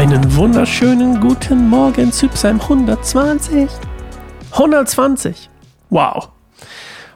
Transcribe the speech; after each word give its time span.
Einen 0.00 0.34
wunderschönen 0.34 1.20
guten 1.20 1.68
Morgen 1.68 2.10
zu 2.10 2.26
Psalm 2.28 2.58
120. 2.58 3.68
120. 4.50 5.50
Wow. 5.90 6.30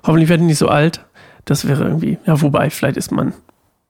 Hoffentlich 0.03 0.29
werde 0.29 0.43
ich 0.43 0.49
nicht 0.49 0.59
so 0.59 0.69
alt. 0.69 1.03
Das 1.47 1.67
wäre 1.67 1.85
irgendwie, 1.85 2.19
ja, 2.27 2.43
wobei, 2.43 2.69
vielleicht 2.69 2.99
ist 2.99 3.11
man, 3.11 3.33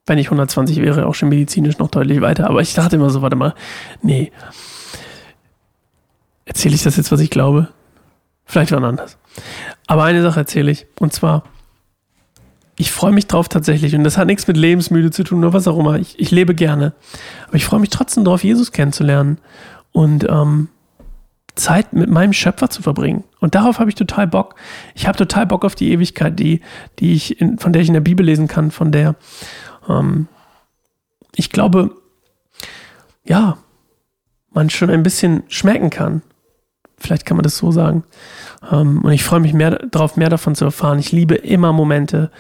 wenn 0.07 0.19
ich 0.19 0.29
120 0.29 0.81
wäre, 0.81 1.07
auch 1.07 1.15
schon 1.17 1.29
medizinisch 1.29 1.79
noch 1.79 1.89
deutlich 1.89 2.21
weiter. 2.21 2.49
Aber 2.49 2.61
ich 2.61 2.73
dachte 2.73 2.95
immer 2.95 3.11
so, 3.11 3.21
warte 3.21 3.35
mal, 3.35 3.55
nee. 4.01 4.31
Erzähle 6.45 6.77
ich 6.77 6.85
das 6.85 6.97
jetzt, 6.97 7.11
was 7.11 7.19
ich 7.19 7.31
glaube? 7.31 7.71
Vielleicht 8.45 8.71
wann 8.71 8.85
anders. 8.85 9.19
Aber 9.89 10.05
eine 10.05 10.23
Sache 10.23 10.39
erzähle 10.39 10.71
ich. 10.71 10.87
Und 11.01 11.13
zwar, 11.13 11.43
ich 12.77 12.91
freue 12.91 13.13
mich 13.13 13.27
drauf 13.27 13.49
tatsächlich. 13.49 13.95
Und 13.95 14.05
das 14.05 14.19
hat 14.19 14.27
nichts 14.27 14.47
mit 14.47 14.57
lebensmüde 14.57 15.11
zu 15.11 15.25
tun 15.25 15.39
oder 15.41 15.53
was 15.53 15.69
auch 15.69 15.79
immer. 15.79 15.99
Ich, 15.99 16.19
ich 16.19 16.31
lebe 16.31 16.55
gerne. 16.55 16.93
Aber 17.47 17.57
ich 17.57 17.65
freue 17.65 17.81
mich 17.81 17.91
trotzdem 17.91 18.25
drauf, 18.25 18.43
Jesus 18.43 18.73
kennenzulernen. 18.73 19.39
Und 19.93 20.25
ähm, 20.29 20.69
Zeit 21.55 21.93
mit 21.93 22.11
meinem 22.11 22.33
Schöpfer 22.33 22.69
zu 22.69 22.83
verbringen. 22.83 23.23
Und 23.39 23.55
darauf 23.55 23.79
habe 23.79 23.89
ich 23.89 23.95
total 23.95 24.27
Bock. 24.27 24.57
Ich 24.95 25.07
habe 25.07 25.17
total 25.17 25.47
Bock 25.47 25.65
auf 25.65 25.77
die 25.77 25.93
Ewigkeit, 25.93 26.39
die, 26.39 26.61
die 26.99 27.13
ich 27.13 27.41
in, 27.41 27.59
von 27.59 27.73
der 27.73 27.83
ich 27.83 27.89
in 27.89 27.95
der 27.95 28.01
Bibel 28.01 28.27
lesen 28.27 28.49
kann, 28.49 28.73
von 28.73 28.91
der 28.91 29.15
ähm, 29.89 30.27
ich 31.37 31.51
glaube, 31.51 31.91
ja, 33.25 33.59
man 34.53 34.71
schon 34.71 34.91
ein 34.91 35.03
bisschen 35.03 35.43
schmecken 35.49 35.91
kann. 35.91 36.23
Vielleicht 37.05 37.27
kann 37.27 37.37
man 37.37 37.45
das 37.45 37.59
so 37.59 37.71
sagen. 37.71 38.03
Ähm, 38.73 39.03
und 39.03 39.13
ich 39.13 39.25
freue 39.25 39.41
mich 39.41 39.53
mehr 39.53 39.73
darauf, 39.91 40.17
mehr 40.17 40.31
davon 40.31 40.55
zu 40.55 40.65
erfahren. 40.65 40.99
Ich 40.99 41.13
liebe 41.13 41.35
immer 41.35 41.73
Momente, 41.75 42.31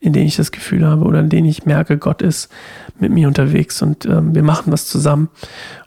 in 0.00 0.14
denen 0.14 0.26
ich 0.26 0.36
das 0.36 0.50
Gefühl 0.50 0.86
habe 0.86 1.04
oder 1.04 1.20
in 1.20 1.28
denen 1.28 1.46
ich 1.46 1.66
merke, 1.66 1.98
Gott 1.98 2.22
ist 2.22 2.50
mit 2.98 3.12
mir 3.12 3.28
unterwegs 3.28 3.82
und 3.82 4.06
ähm, 4.06 4.34
wir 4.34 4.42
machen 4.42 4.72
was 4.72 4.86
zusammen. 4.86 5.28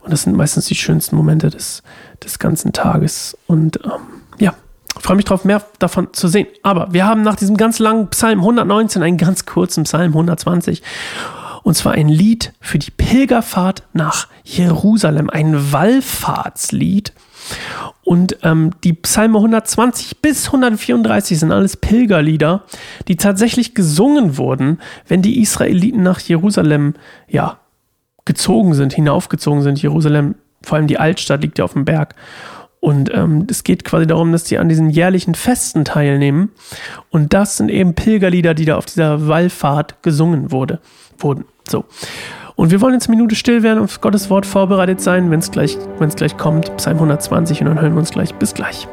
Und 0.01 0.11
das 0.11 0.21
sind 0.21 0.37
meistens 0.37 0.67
die 0.67 0.75
schönsten 0.75 1.15
Momente 1.15 1.49
des, 1.49 1.81
des 2.23 2.37
ganzen 2.37 2.73
Tages. 2.73 3.35
Und 3.47 3.79
ähm, 3.83 4.21
ja, 4.37 4.53
freue 4.99 5.15
mich 5.15 5.25
darauf, 5.25 5.43
mehr 5.43 5.63
davon 5.79 6.09
zu 6.13 6.27
sehen. 6.27 6.47
Aber 6.61 6.93
wir 6.93 7.07
haben 7.07 7.23
nach 7.23 7.35
diesem 7.35 7.57
ganz 7.57 7.79
langen 7.79 8.07
Psalm 8.09 8.39
119 8.39 9.01
einen 9.01 9.17
ganz 9.17 9.47
kurzen 9.47 9.83
Psalm 9.85 10.11
120. 10.11 10.83
Und 11.67 11.73
zwar 11.73 11.95
ein 11.95 12.07
Lied 12.07 12.53
für 12.61 12.79
die 12.79 12.91
Pilgerfahrt 12.91 13.83
nach 13.91 14.29
Jerusalem, 14.45 15.29
ein 15.29 15.73
Wallfahrtslied. 15.73 17.11
Und 18.05 18.37
ähm, 18.43 18.71
die 18.85 18.93
Psalme 18.93 19.39
120 19.39 20.21
bis 20.21 20.45
134 20.45 21.37
sind 21.37 21.51
alles 21.51 21.75
Pilgerlieder, 21.75 22.63
die 23.09 23.17
tatsächlich 23.17 23.75
gesungen 23.75 24.37
wurden, 24.37 24.79
wenn 25.09 25.21
die 25.21 25.41
Israeliten 25.41 26.03
nach 26.03 26.21
Jerusalem, 26.21 26.93
ja, 27.27 27.59
gezogen 28.23 28.73
sind, 28.73 28.93
hinaufgezogen 28.93 29.61
sind. 29.61 29.81
Jerusalem, 29.81 30.35
vor 30.61 30.77
allem 30.77 30.87
die 30.87 30.99
Altstadt, 30.99 31.41
liegt 31.41 31.59
ja 31.59 31.65
auf 31.65 31.73
dem 31.73 31.83
Berg. 31.83 32.15
Und 32.79 33.13
ähm, 33.13 33.45
es 33.49 33.65
geht 33.65 33.83
quasi 33.83 34.07
darum, 34.07 34.31
dass 34.31 34.45
die 34.45 34.57
an 34.57 34.69
diesen 34.69 34.89
jährlichen 34.89 35.35
Festen 35.35 35.83
teilnehmen. 35.83 36.51
Und 37.09 37.33
das 37.33 37.57
sind 37.57 37.67
eben 37.67 37.93
Pilgerlieder, 37.93 38.53
die 38.53 38.63
da 38.63 38.77
auf 38.77 38.85
dieser 38.85 39.27
Wallfahrt 39.27 40.01
gesungen 40.01 40.53
wurde, 40.53 40.79
wurden. 41.17 41.43
So. 41.69 41.85
Und 42.55 42.71
wir 42.71 42.81
wollen 42.81 42.95
jetzt 42.95 43.07
eine 43.07 43.15
Minute 43.15 43.35
still 43.35 43.61
werden 43.61 43.79
und 43.79 43.85
auf 43.85 44.01
Gottes 44.01 44.29
Wort 44.29 44.45
vorbereitet 44.45 44.99
sein, 44.99 45.29
wenn 45.29 45.39
es 45.39 45.51
gleich, 45.51 45.77
gleich 46.15 46.37
kommt. 46.37 46.75
Psalm 46.77 46.97
120 46.97 47.61
und 47.61 47.67
dann 47.67 47.79
hören 47.79 47.93
wir 47.93 47.99
uns 47.99 48.11
gleich. 48.11 48.33
Bis 48.33 48.53
gleich. 48.53 48.87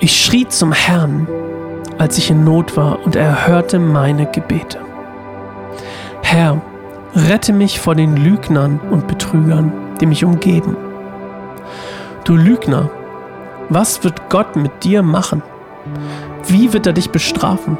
Ich 0.00 0.20
schrie 0.20 0.48
zum 0.48 0.72
Herrn, 0.72 1.28
als 1.96 2.18
ich 2.18 2.28
in 2.28 2.42
Not 2.42 2.76
war, 2.76 3.04
und 3.04 3.14
er 3.14 3.46
hörte 3.46 3.78
meine 3.78 4.26
Gebete. 4.26 4.78
Herr, 6.22 6.60
rette 7.14 7.52
mich 7.52 7.78
vor 7.78 7.94
den 7.94 8.16
Lügnern 8.16 8.80
und 8.90 9.06
Betrügern, 9.06 9.72
die 10.00 10.06
mich 10.06 10.24
umgeben. 10.24 10.76
Du 12.24 12.34
Lügner, 12.34 12.90
was 13.68 14.02
wird 14.02 14.28
Gott 14.28 14.56
mit 14.56 14.82
dir 14.82 15.02
machen? 15.02 15.42
Wie 16.48 16.72
wird 16.72 16.86
er 16.86 16.94
dich 16.94 17.10
bestrafen? 17.10 17.78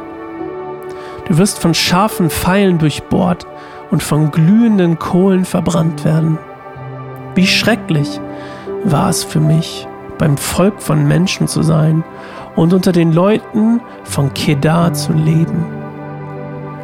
Du 1.27 1.39
wirst 1.39 1.59
von 1.59 1.75
scharfen 1.75 2.31
Pfeilen 2.31 2.79
durchbohrt 2.79 3.47
und 3.93 4.03
von 4.03 4.31
glühenden 4.31 4.99
Kohlen 4.99 5.45
verbrannt 5.45 6.05
werden. 6.05 6.39
Wie 7.35 7.47
schrecklich 7.47 8.21
war 8.85 9.11
es 9.11 9.23
für 9.23 9.39
mich, 9.39 9.87
beim 10.19 10.37
Volk 10.39 10.83
von 10.83 11.07
Menschen 11.07 11.47
zu 11.47 11.63
sein 11.63 12.03
und 12.57 12.73
unter 12.73 12.91
den 12.91 13.13
Leuten 13.13 13.81
von 14.05 14.33
Kedar 14.33 14.95
zu 14.95 15.13
leben. 15.13 15.67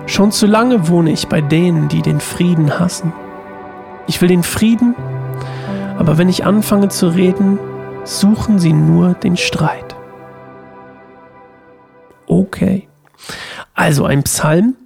Schon 0.06 0.32
zu 0.32 0.46
lange 0.46 0.88
wohne 0.88 1.10
ich 1.10 1.28
bei 1.28 1.40
denen, 1.40 1.88
die 1.88 2.02
den 2.02 2.20
Frieden 2.20 2.78
hassen. 2.78 3.12
Ich 4.06 4.20
will 4.20 4.28
den 4.28 4.42
Frieden, 4.42 4.94
aber 5.98 6.18
wenn 6.18 6.28
ich 6.28 6.44
anfange 6.44 6.88
zu 6.88 7.08
reden, 7.08 7.58
suchen 8.04 8.58
sie 8.58 8.72
nur 8.74 9.14
den 9.14 9.36
Streit. 9.38 9.96
Okay. 12.26 12.86
Also 13.74 14.04
ein 14.04 14.22
Psalm, 14.24 14.76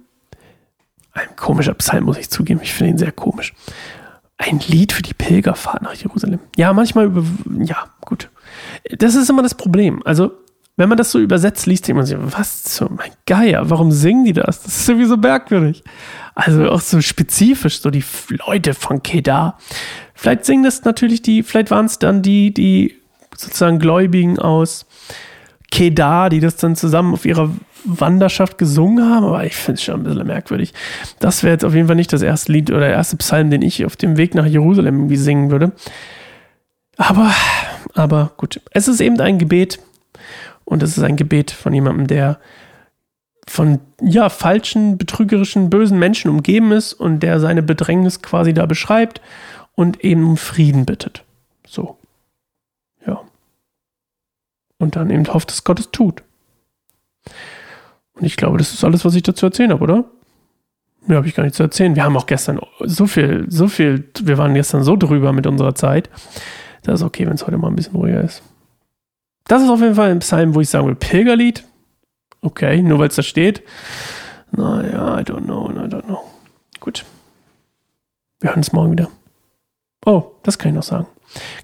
ein 1.13 1.35
komischer 1.35 1.73
Psalm 1.75 2.05
muss 2.05 2.17
ich 2.17 2.29
zugeben, 2.29 2.59
ich 2.63 2.73
finde 2.73 2.91
ihn 2.91 2.97
sehr 2.97 3.11
komisch. 3.11 3.53
Ein 4.37 4.59
Lied 4.67 4.91
für 4.91 5.03
die 5.03 5.13
Pilgerfahrt 5.13 5.83
nach 5.83 5.93
Jerusalem. 5.93 6.39
Ja, 6.57 6.73
manchmal 6.73 7.05
über, 7.05 7.23
ja, 7.63 7.85
gut. 8.01 8.29
Das 8.97 9.15
ist 9.15 9.29
immer 9.29 9.43
das 9.43 9.55
Problem. 9.55 10.01
Also, 10.05 10.31
wenn 10.75 10.89
man 10.89 10.97
das 10.97 11.11
so 11.11 11.19
übersetzt 11.19 11.67
liest, 11.67 11.87
denkt 11.87 11.97
man 11.97 12.05
sich, 12.05 12.17
was 12.19 12.63
zum 12.63 12.99
Geier, 13.27 13.69
warum 13.69 13.91
singen 13.91 14.25
die 14.25 14.33
das? 14.33 14.63
Das 14.63 14.75
ist 14.75 14.89
irgendwie 14.89 15.07
so 15.07 15.17
merkwürdig. 15.17 15.83
Also 16.33 16.67
auch 16.69 16.81
so 16.81 16.99
spezifisch, 16.99 17.79
so 17.79 17.91
die 17.91 18.03
Leute 18.29 18.73
von 18.73 19.03
Kedar. 19.03 19.59
Vielleicht 20.15 20.45
singen 20.45 20.63
das 20.63 20.83
natürlich 20.83 21.21
die, 21.21 21.43
vielleicht 21.43 21.69
waren 21.69 21.85
es 21.85 21.99
dann 21.99 22.23
die, 22.23 22.51
die 22.51 22.95
sozusagen 23.37 23.77
Gläubigen 23.77 24.39
aus 24.39 24.87
Kedar, 25.73 26.29
die 26.29 26.39
das 26.39 26.55
dann 26.57 26.75
zusammen 26.75 27.13
auf 27.13 27.25
ihrer 27.25 27.49
Wanderschaft 27.83 28.59
gesungen 28.59 29.09
haben, 29.09 29.25
aber 29.25 29.43
ich 29.43 29.55
finde 29.55 29.79
es 29.79 29.83
schon 29.83 30.01
ein 30.01 30.03
bisschen 30.03 30.27
merkwürdig. 30.27 30.71
Das 31.19 31.41
wäre 31.41 31.53
jetzt 31.53 31.65
auf 31.65 31.73
jeden 31.73 31.87
Fall 31.87 31.95
nicht 31.95 32.13
das 32.13 32.21
erste 32.21 32.51
Lied 32.51 32.69
oder 32.69 32.81
der 32.81 32.91
erste 32.91 33.17
Psalm, 33.17 33.49
den 33.49 33.63
ich 33.63 33.83
auf 33.83 33.95
dem 33.95 34.15
Weg 34.15 34.35
nach 34.35 34.45
Jerusalem 34.45 34.97
irgendwie 34.97 35.17
singen 35.17 35.49
würde. 35.49 35.71
Aber 36.95 37.31
aber 37.95 38.33
gut. 38.37 38.61
Es 38.69 38.87
ist 38.87 39.01
eben 39.01 39.19
ein 39.19 39.39
Gebet 39.39 39.79
und 40.63 40.83
es 40.83 40.95
ist 40.95 41.03
ein 41.03 41.15
Gebet 41.15 41.49
von 41.49 41.73
jemandem, 41.73 42.05
der 42.05 42.39
von 43.47 43.79
ja, 43.99 44.29
falschen, 44.29 44.99
betrügerischen, 44.99 45.71
bösen 45.71 45.97
Menschen 45.97 46.29
umgeben 46.29 46.71
ist 46.71 46.93
und 46.93 47.21
der 47.21 47.39
seine 47.39 47.63
Bedrängnis 47.63 48.21
quasi 48.21 48.53
da 48.53 48.67
beschreibt 48.67 49.21
und 49.73 50.03
eben 50.03 50.23
um 50.23 50.37
Frieden 50.37 50.85
bittet. 50.85 51.23
So. 51.65 51.97
Und 54.83 54.97
dann 54.97 55.09
eben 55.09 55.25
hofft, 55.33 55.49
dass 55.49 55.63
Gott 55.63 55.79
es 55.79 55.91
tut. 55.91 56.23
Und 58.15 58.25
ich 58.25 58.35
glaube, 58.35 58.57
das 58.57 58.73
ist 58.73 58.83
alles, 58.83 59.05
was 59.05 59.15
ich 59.15 59.23
dazu 59.23 59.45
erzählen 59.45 59.71
habe, 59.71 59.81
oder? 59.81 60.03
Mehr 61.05 61.17
habe 61.17 61.27
ich 61.27 61.35
gar 61.35 61.43
nicht 61.43 61.55
zu 61.55 61.63
erzählen. 61.63 61.95
Wir 61.95 62.03
haben 62.03 62.17
auch 62.17 62.25
gestern 62.25 62.59
so 62.81 63.07
viel, 63.07 63.45
so 63.49 63.67
viel, 63.67 64.09
wir 64.21 64.37
waren 64.37 64.53
gestern 64.53 64.83
so 64.83 64.97
drüber 64.97 65.31
mit 65.31 65.47
unserer 65.47 65.73
Zeit. 65.73 66.09
Das 66.83 66.99
ist 66.99 67.05
okay, 67.05 67.25
wenn 67.25 67.35
es 67.35 67.47
heute 67.47 67.57
mal 67.57 67.69
ein 67.69 67.75
bisschen 67.75 67.95
ruhiger 67.95 68.21
ist. 68.21 68.43
Das 69.45 69.61
ist 69.61 69.69
auf 69.69 69.79
jeden 69.79 69.95
Fall 69.95 70.11
ein 70.11 70.19
Psalm, 70.19 70.53
wo 70.53 70.61
ich 70.61 70.69
sagen 70.69 70.87
will, 70.87 70.95
Pilgerlied. 70.95 71.63
Okay, 72.41 72.81
nur 72.81 72.99
weil 72.99 73.07
es 73.07 73.15
da 73.15 73.23
steht. 73.23 73.63
Naja, 74.51 75.19
I 75.19 75.23
don't 75.23 75.45
know, 75.45 75.69
I 75.69 75.87
don't 75.87 76.03
know. 76.03 76.23
Gut. 76.81 77.05
Wir 78.41 78.49
hören 78.49 78.59
uns 78.59 78.73
morgen 78.73 78.91
wieder. 78.91 79.09
Oh, 80.05 80.31
das 80.43 80.57
kann 80.57 80.69
ich 80.69 80.75
noch 80.75 80.83
sagen. 80.83 81.07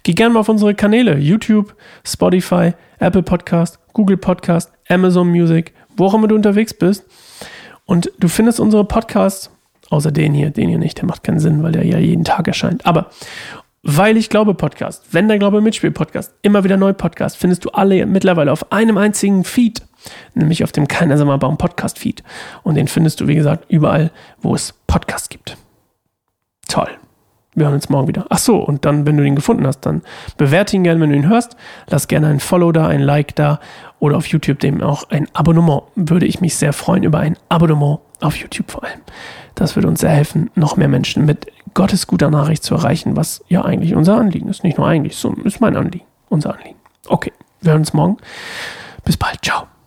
Geh 0.04 0.14
gerne 0.14 0.34
mal 0.34 0.40
auf 0.42 0.50
unsere 0.50 0.76
Kanäle, 0.76 1.18
YouTube, 1.18 1.76
Spotify, 2.06 2.74
Apple 3.00 3.24
Podcast, 3.24 3.80
Google 3.94 4.18
Podcast, 4.18 4.72
Amazon 4.88 5.30
Music, 5.30 5.74
wo 5.96 6.06
auch 6.06 6.14
immer 6.14 6.28
du 6.28 6.36
unterwegs 6.36 6.74
bist. 6.74 7.06
Und 7.86 8.12
du 8.20 8.28
findest 8.28 8.60
unsere 8.60 8.86
Podcasts, 8.86 9.52
außer 9.90 10.12
den 10.12 10.34
hier, 10.34 10.52
den 10.52 10.70
hier 10.70 10.78
nicht, 10.78 10.98
der 10.98 11.06
macht 11.06 11.24
keinen 11.24 11.40
Sinn, 11.40 11.64
weil 11.64 11.72
der 11.72 11.86
ja 11.86 11.98
jeden 11.98 12.24
Tag 12.24 12.48
erscheint. 12.48 12.86
Aber 12.86 13.10
weil 13.82 14.18
ich 14.18 14.30
glaube 14.30 14.54
Podcast, 14.54 15.06
wenn 15.14 15.28
der 15.28 15.40
Glaube 15.40 15.62
Mitspiel 15.62 15.92
Podcast, 15.92 16.34
immer 16.42 16.64
wieder 16.64 16.78
neu 16.78 16.94
Podcast, 16.94 17.38
findest 17.38 17.66
du 17.66 17.70
alle 17.70 18.06
mittlerweile 18.06 18.52
auf 18.52 18.72
einem 18.72 18.98
einzigen 18.98 19.44
Feed, 19.44 19.82
nämlich 20.34 20.64
auf 20.64 20.72
dem 20.72 20.88
Keiner 20.88 21.18
Sommerbaum 21.18 21.58
Podcast 21.58 21.98
Feed. 21.98 22.24
Und 22.64 22.76
den 22.76 22.88
findest 22.88 23.22
du, 23.22 23.28
wie 23.28 23.36
gesagt, 23.36 23.72
überall, 23.72 24.12
wo 24.42 24.54
es 24.54 24.74
Podcasts 24.86 25.30
gibt. 25.30 25.58
Toll. 26.68 26.90
Wir 27.56 27.66
hören 27.66 27.76
uns 27.76 27.90
morgen 27.90 28.08
wieder. 28.08 28.26
Ach 28.30 28.38
so, 28.38 28.58
und 28.58 28.86
dann, 28.86 29.06
wenn 29.06 29.18
du 29.18 29.24
ihn 29.24 29.36
gefunden 29.36 29.66
hast, 29.66 29.82
dann 29.82 30.04
bewerte 30.38 30.76
ihn 30.76 30.84
gerne, 30.84 31.02
wenn 31.02 31.10
du 31.10 31.16
ihn 31.16 31.28
hörst. 31.28 31.58
Lass 31.88 32.08
gerne 32.08 32.28
ein 32.28 32.40
Follow 32.40 32.72
da, 32.72 32.88
ein 32.88 33.02
Like 33.02 33.36
da 33.36 33.60
oder 34.00 34.18
auf 34.18 34.28
YouTube 34.28 34.60
dem 34.60 34.82
auch 34.82 35.10
ein 35.10 35.28
Abonnement. 35.34 35.84
Würde 35.96 36.26
ich 36.26 36.42
mich 36.42 36.56
sehr 36.56 36.74
freuen 36.74 37.04
über 37.04 37.20
ein 37.20 37.38
Abonnement 37.50 38.00
auf 38.22 38.36
YouTube 38.36 38.72
vor 38.72 38.84
allem. 38.84 39.00
Das 39.56 39.76
würde 39.76 39.88
uns 39.88 40.02
sehr 40.02 40.12
helfen, 40.12 40.52
noch 40.56 40.78
mehr 40.78 40.88
Menschen 40.88 41.26
mit 41.26 41.48
Gottes 41.74 42.08
guter 42.08 42.30
Nachricht 42.30 42.64
zu 42.64 42.76
erreichen, 42.76 43.16
was 43.16 43.44
ja 43.48 43.66
eigentlich 43.66 43.96
unser 43.96 44.16
Anliegen 44.18 44.50
ist. 44.50 44.64
Nicht 44.64 44.78
nur 44.78 44.88
eigentlich, 44.88 45.16
so 45.16 45.34
ist 45.44 45.60
mein 45.60 45.76
Anliegen, 45.76 46.06
unser 46.30 46.54
Anliegen. 46.54 46.78
Okay, 47.08 47.34
wir 47.62 47.72
hören 47.72 47.82
uns 47.82 47.94
morgen. 47.94 48.18
Bis 49.04 49.18
bald. 49.18 49.44
Ciao. 49.44 49.79